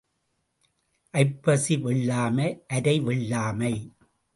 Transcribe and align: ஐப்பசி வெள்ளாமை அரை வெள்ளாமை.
ஐப்பசி 1.13 1.75
வெள்ளாமை 1.85 2.49
அரை 2.75 2.97
வெள்ளாமை. 3.07 3.73